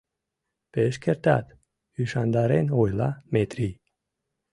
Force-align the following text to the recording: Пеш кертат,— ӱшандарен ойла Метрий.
Пеш 0.71 0.95
кертат,— 1.03 1.45
ӱшандарен 2.01 2.67
ойла 2.81 3.09
Метрий. 3.33 3.75